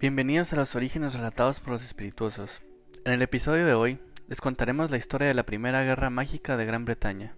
[0.00, 2.60] Bienvenidos a los orígenes relatados por los espirituosos.
[3.04, 6.64] En el episodio de hoy les contaremos la historia de la Primera Guerra Mágica de
[6.64, 7.34] Gran Bretaña.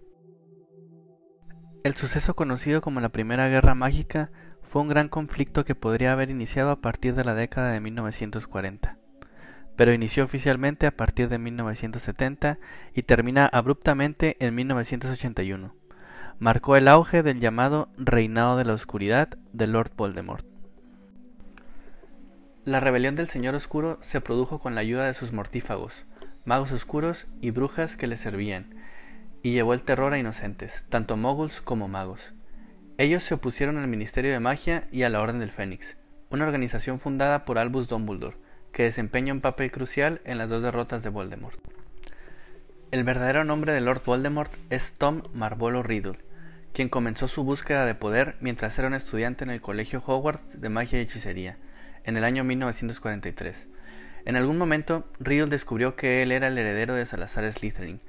[1.84, 4.30] El suceso conocido como la Primera Guerra Mágica
[4.60, 8.98] fue un gran conflicto que podría haber iniciado a partir de la década de 1940,
[9.74, 12.58] pero inició oficialmente a partir de 1970
[12.92, 15.74] y termina abruptamente en 1981.
[16.38, 20.59] Marcó el auge del llamado Reinado de la Oscuridad de Lord Voldemort.
[22.66, 26.04] La rebelión del Señor Oscuro se produjo con la ayuda de sus mortífagos,
[26.44, 28.74] magos oscuros y brujas que le servían,
[29.42, 32.34] y llevó el terror a inocentes, tanto moguls como magos.
[32.98, 35.96] Ellos se opusieron al Ministerio de Magia y a la Orden del Fénix,
[36.28, 38.36] una organización fundada por Albus Dumbledore,
[38.72, 41.58] que desempeña un papel crucial en las dos derrotas de Voldemort.
[42.90, 46.18] El verdadero nombre de Lord Voldemort es Tom Marvolo Riddle,
[46.74, 50.68] quien comenzó su búsqueda de poder mientras era un estudiante en el Colegio Hogwarts de
[50.68, 51.56] Magia y Hechicería,
[52.04, 53.68] en el año 1943.
[54.24, 58.00] En algún momento, Riddle descubrió que él era el heredero de Salazar Slytherin,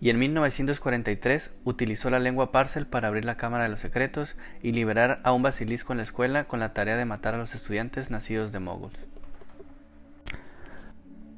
[0.00, 4.72] y en 1943 utilizó la lengua Parcel para abrir la Cámara de los Secretos y
[4.72, 8.10] liberar a un basilisco en la escuela con la tarea de matar a los estudiantes
[8.10, 9.06] nacidos de moguls.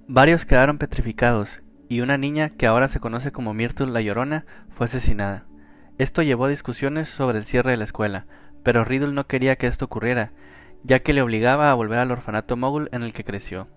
[0.07, 4.87] Varios quedaron petrificados, y una niña, que ahora se conoce como Myrtle la Llorona, fue
[4.87, 5.45] asesinada.
[5.99, 8.27] Esto llevó a discusiones sobre el cierre de la escuela,
[8.63, 10.33] pero Riddle no quería que esto ocurriera,
[10.85, 13.69] ya que le obligaba a volver al orfanato mogul en el que creció.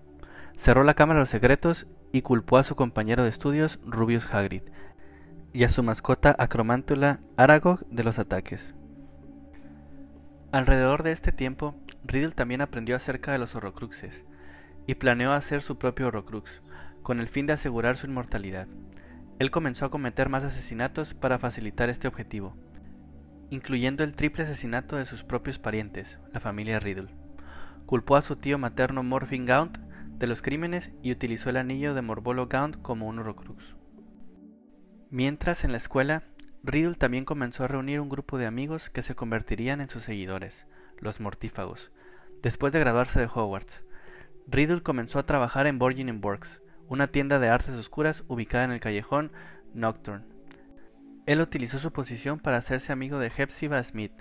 [0.56, 4.62] Cerró la Cámara de los Secretos y culpó a su compañero de estudios, Rubius Hagrid,
[5.52, 8.74] y a su mascota Acromántula Aragog de los ataques.
[10.52, 14.24] Alrededor de este tiempo, Riddle también aprendió acerca de los Horrocruxes,
[14.86, 16.62] y planeó hacer su propio Horrocrux,
[17.02, 18.66] con el fin de asegurar su inmortalidad.
[19.38, 22.56] Él comenzó a cometer más asesinatos para facilitar este objetivo,
[23.50, 27.08] incluyendo el triple asesinato de sus propios parientes, la familia Riddle.
[27.86, 29.78] Culpó a su tío materno Morphine Gaunt
[30.18, 33.76] de los crímenes y utilizó el anillo de Morbolo Gaunt como un Horrocrux.
[35.10, 36.24] Mientras en la escuela,
[36.62, 40.66] Riddle también comenzó a reunir un grupo de amigos que se convertirían en sus seguidores,
[40.98, 41.92] los mortífagos.
[42.42, 43.84] Después de graduarse de Hogwarts,
[44.46, 48.80] Riddle comenzó a trabajar en Borgin Works, una tienda de artes oscuras ubicada en el
[48.80, 49.32] callejón
[49.72, 50.37] Nocturne.
[51.28, 54.14] Él utilizó su posición para hacerse amigo de Hepzibah Smith,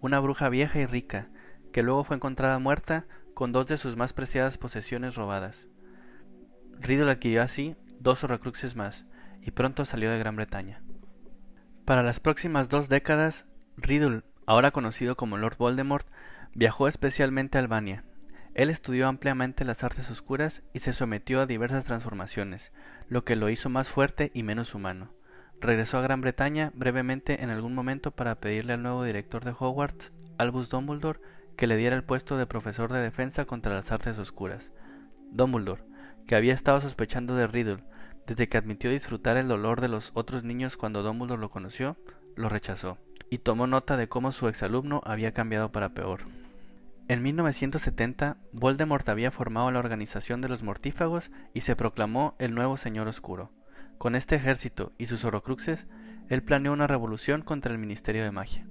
[0.00, 1.26] una bruja vieja y rica,
[1.72, 5.66] que luego fue encontrada muerta con dos de sus más preciadas posesiones robadas.
[6.78, 9.06] Riddle adquirió así dos horrocruxes más,
[9.40, 10.84] y pronto salió de Gran Bretaña.
[11.84, 13.44] Para las próximas dos décadas,
[13.76, 16.06] Riddle, ahora conocido como Lord Voldemort,
[16.54, 18.04] viajó especialmente a Albania.
[18.54, 22.70] Él estudió ampliamente las artes oscuras y se sometió a diversas transformaciones,
[23.08, 25.10] lo que lo hizo más fuerte y menos humano.
[25.62, 30.10] Regresó a Gran Bretaña brevemente en algún momento para pedirle al nuevo director de Hogwarts,
[30.36, 31.20] Albus Dumbledore,
[31.56, 34.72] que le diera el puesto de profesor de defensa contra las artes oscuras.
[35.30, 35.84] Dumbledore,
[36.26, 37.84] que había estado sospechando de Riddle
[38.26, 41.96] desde que admitió disfrutar el dolor de los otros niños cuando Dumbledore lo conoció,
[42.34, 42.98] lo rechazó,
[43.30, 46.22] y tomó nota de cómo su exalumno había cambiado para peor.
[47.06, 52.76] En 1970, Voldemort había formado la organización de los mortífagos y se proclamó el nuevo
[52.76, 53.52] Señor Oscuro.
[54.02, 55.86] Con este ejército y sus horrocruxes,
[56.28, 58.66] él planeó una revolución contra el Ministerio de Magia.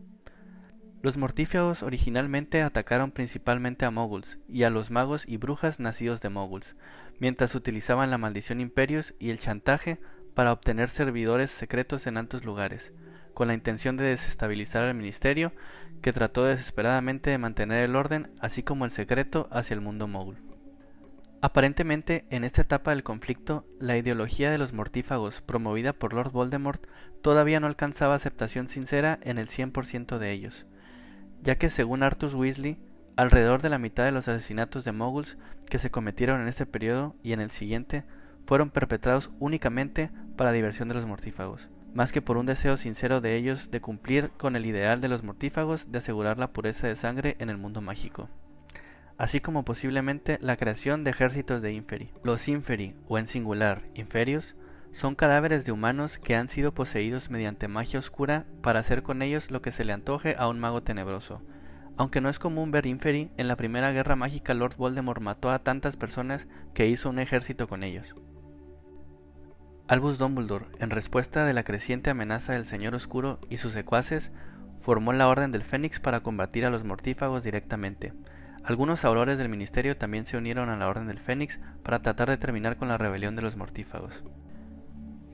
[1.01, 6.27] Los mortífagos originalmente atacaron principalmente a moguls y a los magos y brujas nacidos de
[6.27, 6.75] moguls,
[7.19, 10.01] mientras utilizaban la maldición imperios y el chantaje
[10.33, 12.91] para obtener servidores secretos en altos lugares,
[13.33, 15.53] con la intención de desestabilizar al ministerio,
[16.01, 20.50] que trató desesperadamente de mantener el orden así como el secreto hacia el mundo mogul.
[21.43, 26.85] Aparentemente, en esta etapa del conflicto, la ideología de los mortífagos promovida por Lord Voldemort
[27.23, 30.67] todavía no alcanzaba aceptación sincera en el 100% de ellos,
[31.41, 32.77] ya que según Arthur Weasley,
[33.15, 37.15] alrededor de la mitad de los asesinatos de moguls que se cometieron en este periodo
[37.23, 38.03] y en el siguiente
[38.45, 43.35] fueron perpetrados únicamente para diversión de los mortífagos, más que por un deseo sincero de
[43.35, 47.35] ellos de cumplir con el ideal de los mortífagos de asegurar la pureza de sangre
[47.39, 48.29] en el mundo mágico
[49.17, 52.11] así como posiblemente la creación de ejércitos de inferi.
[52.23, 54.55] Los inferi, o en singular, inferios,
[54.91, 59.49] son cadáveres de humanos que han sido poseídos mediante magia oscura para hacer con ellos
[59.49, 61.41] lo que se le antoje a un mago tenebroso.
[61.97, 65.59] Aunque no es común ver inferi, en la primera guerra mágica Lord Voldemort mató a
[65.59, 68.15] tantas personas que hizo un ejército con ellos.
[69.87, 74.31] Albus Dumbledore, en respuesta de la creciente amenaza del Señor Oscuro y sus secuaces,
[74.81, 78.13] formó la Orden del Fénix para combatir a los mortífagos directamente.
[78.63, 82.37] Algunos aurores del ministerio también se unieron a la Orden del Fénix para tratar de
[82.37, 84.23] terminar con la rebelión de los mortífagos.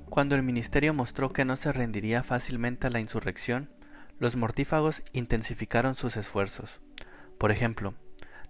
[0.09, 3.69] Cuando el ministerio mostró que no se rendiría fácilmente a la insurrección,
[4.19, 6.79] los mortífagos intensificaron sus esfuerzos.
[7.37, 7.93] Por ejemplo,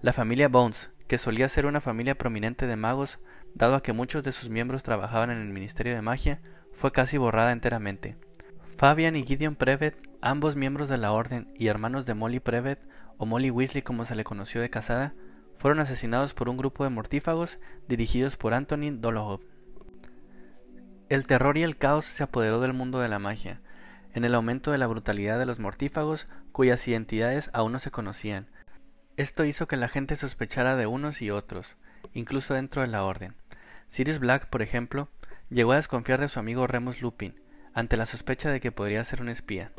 [0.01, 3.19] la familia Bones, que solía ser una familia prominente de magos,
[3.55, 6.39] dado a que muchos de sus miembros trabajaban en el Ministerio de Magia,
[6.71, 8.15] fue casi borrada enteramente.
[8.77, 12.79] Fabian y Gideon Prevet, ambos miembros de la Orden y hermanos de Molly Prevet,
[13.17, 15.13] o Molly Weasley como se le conoció de casada,
[15.55, 19.41] fueron asesinados por un grupo de mortífagos dirigidos por Antonin Dolohov.
[21.09, 23.61] El terror y el caos se apoderó del mundo de la magia,
[24.13, 28.47] en el aumento de la brutalidad de los mortífagos cuyas identidades aún no se conocían.
[29.15, 31.77] Esto hizo que la gente sospechara de unos y otros,
[32.13, 33.35] incluso dentro de la orden.
[33.89, 35.07] Sirius Black, por ejemplo,
[35.49, 37.39] llegó a desconfiar de su amigo Remus Lupin,
[37.73, 39.71] ante la sospecha de que podría ser un espía.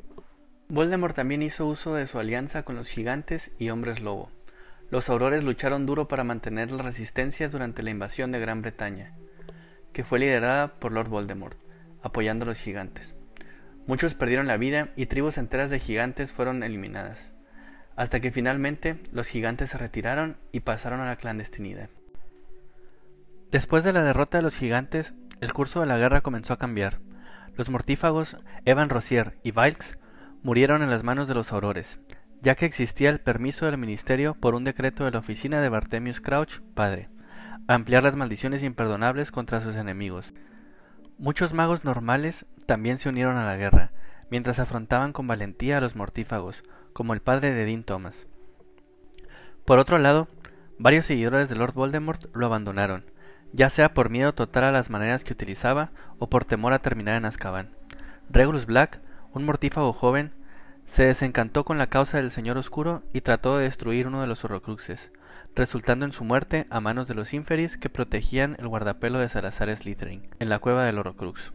[0.71, 4.31] Voldemort también hizo uso de su alianza con los gigantes y hombres lobo.
[4.91, 9.15] Los aurores lucharon duro para mantener la resistencia durante la invasión de Gran Bretaña,
[9.95, 11.59] que fue liderada por Lord Voldemort,
[12.03, 13.15] apoyando a los gigantes.
[13.87, 17.33] Muchos perdieron la vida y tribus enteras de gigantes fueron eliminadas,
[17.97, 21.89] hasta que finalmente los gigantes se retiraron y pasaron a la clandestinidad.
[23.51, 26.99] Después de la derrota de los gigantes, el curso de la guerra comenzó a cambiar.
[27.57, 28.37] Los mortífagos
[28.67, 29.97] Evan Rossier y Vilks
[30.43, 31.99] murieron en las manos de los aurores,
[32.41, 36.21] ya que existía el permiso del ministerio por un decreto de la oficina de Bartemius
[36.21, 37.09] Crouch, padre,
[37.67, 40.33] a ampliar las maldiciones imperdonables contra sus enemigos.
[41.19, 43.91] Muchos magos normales también se unieron a la guerra,
[44.31, 46.63] mientras afrontaban con valentía a los mortífagos,
[46.93, 48.27] como el padre de Dean Thomas.
[49.65, 50.29] Por otro lado,
[50.79, 53.05] varios seguidores de Lord Voldemort lo abandonaron,
[53.53, 57.17] ya sea por miedo total a las maneras que utilizaba o por temor a terminar
[57.17, 57.71] en Azkaban.
[58.31, 59.01] Regulus Black,
[59.39, 60.33] un mortífago joven,
[60.87, 64.45] se desencantó con la causa del Señor Oscuro y trató de destruir uno de los
[64.45, 65.13] Horrocruxes,
[65.55, 69.75] resultando en su muerte a manos de los Inferis que protegían el guardapelo de Salazar
[69.75, 71.53] Slytherin, en la cueva del Horrocrux.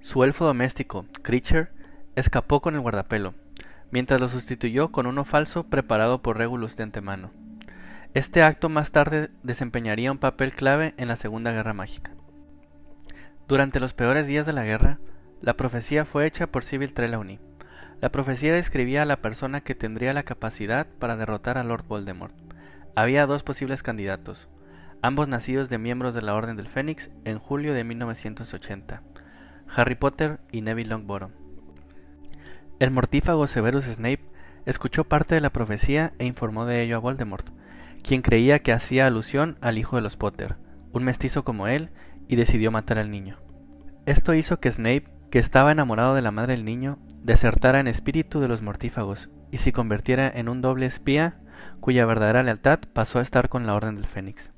[0.00, 1.68] Su elfo doméstico, Creature,
[2.14, 3.34] escapó con el guardapelo,
[3.90, 7.32] mientras lo sustituyó con uno falso preparado por Regulus de antemano.
[8.12, 12.12] Este acto más tarde desempeñaría un papel clave en la Segunda Guerra Mágica.
[13.48, 14.98] Durante los peores días de la guerra,
[15.44, 17.38] la profecía fue hecha por Sybil Trelawney,
[18.00, 22.34] la profecía describía a la persona que tendría la capacidad para derrotar a Lord Voldemort.
[22.96, 24.48] Había dos posibles candidatos,
[25.02, 29.02] ambos nacidos de miembros de la Orden del Fénix en julio de 1980,
[29.74, 31.32] Harry Potter y Neville Longbottom.
[32.78, 34.24] El mortífago Severus Snape
[34.64, 37.48] escuchó parte de la profecía e informó de ello a Voldemort,
[38.02, 40.56] quien creía que hacía alusión al hijo de los Potter,
[40.92, 41.90] un mestizo como él,
[42.28, 43.38] y decidió matar al niño.
[44.06, 48.40] Esto hizo que Snape, que estaba enamorado de la madre del niño, desertara en espíritu
[48.40, 51.38] de los mortífagos y se convirtiera en un doble espía
[51.80, 54.52] cuya verdadera lealtad pasó a estar con la Orden del Fénix,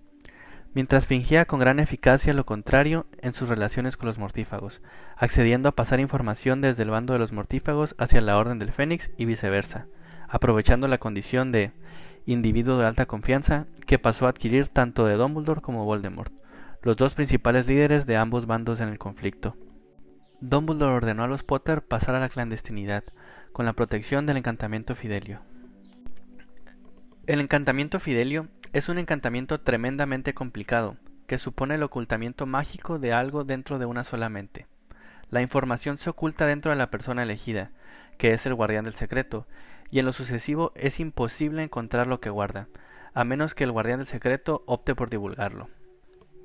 [0.74, 4.82] mientras fingía con gran eficacia lo contrario en sus relaciones con los mortífagos,
[5.16, 9.10] accediendo a pasar información desde el bando de los mortífagos hacia la Orden del Fénix
[9.16, 9.86] y viceversa,
[10.28, 11.72] aprovechando la condición de
[12.26, 16.32] individuo de alta confianza que pasó a adquirir tanto de Dumbledore como Voldemort,
[16.82, 19.56] los dos principales líderes de ambos bandos en el conflicto.
[20.40, 23.04] Dumbledore ordenó a los Potter pasar a la clandestinidad,
[23.52, 25.40] con la protección del encantamiento Fidelio.
[27.26, 33.44] El encantamiento Fidelio es un encantamiento tremendamente complicado, que supone el ocultamiento mágico de algo
[33.44, 34.66] dentro de una sola mente.
[35.30, 37.70] La información se oculta dentro de la persona elegida,
[38.18, 39.46] que es el guardián del secreto,
[39.90, 42.68] y en lo sucesivo es imposible encontrar lo que guarda,
[43.14, 45.70] a menos que el guardián del secreto opte por divulgarlo.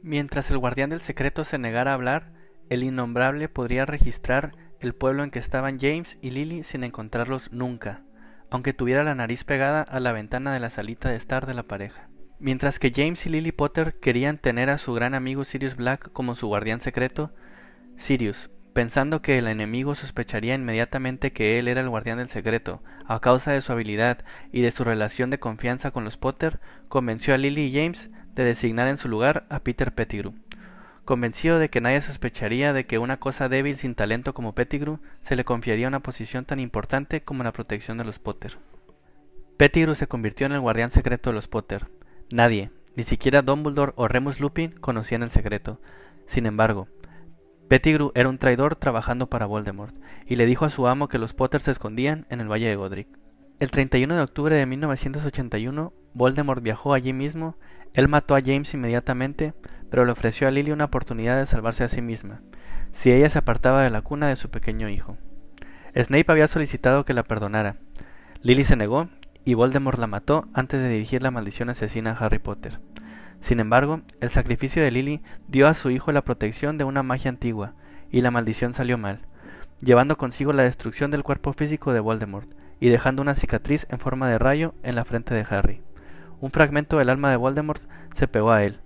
[0.02, 2.32] Mientras el guardián del secreto se negara a hablar,
[2.72, 8.04] el innombrable podría registrar el pueblo en que estaban James y Lily sin encontrarlos nunca,
[8.50, 11.64] aunque tuviera la nariz pegada a la ventana de la salita de estar de la
[11.64, 12.08] pareja.
[12.40, 16.34] Mientras que James y Lily Potter querían tener a su gran amigo Sirius Black como
[16.34, 17.34] su guardián secreto,
[17.98, 23.20] Sirius, pensando que el enemigo sospecharía inmediatamente que él era el guardián del secreto, a
[23.20, 24.24] causa de su habilidad
[24.54, 28.46] y de su relación de confianza con los Potter, convenció a Lily y James de
[28.46, 30.36] designar en su lugar a Peter Pettigrew,
[31.12, 35.36] convencido de que nadie sospecharía de que una cosa débil sin talento como Pettigrew se
[35.36, 38.58] le confiaría una posición tan importante como la protección de los Potter.
[39.58, 41.90] Pettigrew se convirtió en el guardián secreto de los Potter.
[42.32, 45.82] Nadie, ni siquiera Dumbledore o Remus Lupin, conocían el secreto.
[46.28, 46.88] Sin embargo,
[47.68, 49.94] Pettigrew era un traidor trabajando para Voldemort,
[50.26, 52.78] y le dijo a su amo que los Potter se escondían en el Valle de
[52.78, 53.10] Godric.
[53.60, 57.58] El 31 de octubre de 1981, Voldemort viajó allí mismo,
[57.94, 59.54] él mató a James inmediatamente,
[59.92, 62.42] pero le ofreció a Lily una oportunidad de salvarse a sí misma,
[62.92, 65.18] si ella se apartaba de la cuna de su pequeño hijo.
[65.96, 67.76] Snape había solicitado que la perdonara.
[68.42, 69.08] Lily se negó
[69.46, 72.80] y Voldemort la mató antes de dirigir la maldición asesina a Harry Potter.
[73.42, 77.30] Sin embargo, el sacrificio de Lily dio a su hijo la protección de una magia
[77.30, 77.74] antigua,
[78.10, 79.20] y la maldición salió mal,
[79.82, 84.28] llevando consigo la destrucción del cuerpo físico de Voldemort y dejando una cicatriz en forma
[84.30, 85.82] de rayo en la frente de Harry
[86.42, 87.82] un fragmento del alma de Voldemort
[88.16, 88.80] se pegó a él,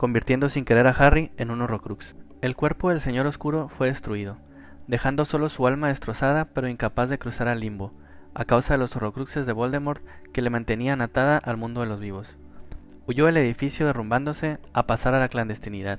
[0.00, 2.14] convirtiendo sin querer a Harry en un Horrocrux.
[2.40, 4.38] El cuerpo del Señor Oscuro fue destruido,
[4.86, 7.92] dejando solo su alma destrozada pero incapaz de cruzar al limbo,
[8.32, 10.02] a causa de los Horrocruxes de Voldemort
[10.32, 12.34] que le mantenían atada al mundo de los vivos.
[13.06, 15.98] Huyó del edificio derrumbándose a pasar a la clandestinidad.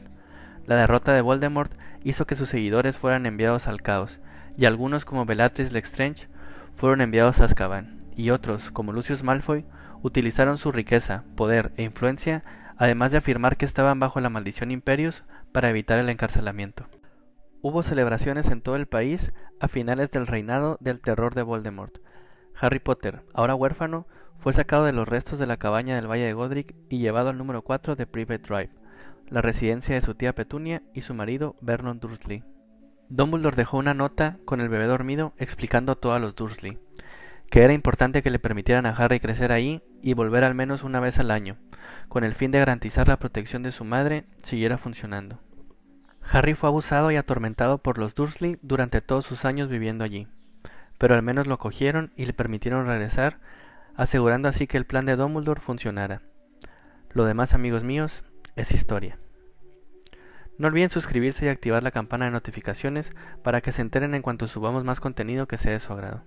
[0.65, 1.71] La derrota de Voldemort
[2.03, 4.19] hizo que sus seguidores fueran enviados al caos,
[4.57, 6.27] y algunos como Bellatrix Lestrange
[6.75, 9.63] fueron enviados a Azkaban, y otros, como Lucius Malfoy,
[10.01, 12.43] utilizaron su riqueza, poder e influencia,
[12.81, 16.87] además de afirmar que estaban bajo la maldición Imperius para evitar el encarcelamiento.
[17.61, 21.99] Hubo celebraciones en todo el país a finales del reinado del terror de Voldemort.
[22.59, 24.07] Harry Potter, ahora huérfano,
[24.39, 27.37] fue sacado de los restos de la cabaña del Valle de Godric y llevado al
[27.37, 28.71] número 4 de Private Drive,
[29.29, 32.43] la residencia de su tía Petunia y su marido Vernon Dursley.
[33.09, 36.79] Dumbledore dejó una nota con el bebé dormido explicando todo a los Dursley,
[37.51, 41.01] que era importante que le permitieran a Harry crecer ahí y volver al menos una
[41.01, 41.57] vez al año,
[42.07, 45.41] con el fin de garantizar la protección de su madre siguiera funcionando.
[46.23, 50.29] Harry fue abusado y atormentado por los Dursley durante todos sus años viviendo allí,
[50.97, 53.39] pero al menos lo cogieron y le permitieron regresar,
[53.97, 56.21] asegurando así que el plan de Dumbledore funcionara.
[57.11, 58.23] Lo demás, amigos míos,
[58.55, 59.17] es historia.
[60.57, 63.11] No olviden suscribirse y activar la campana de notificaciones
[63.43, 66.23] para que se enteren en cuanto subamos más contenido que sea de su agrado.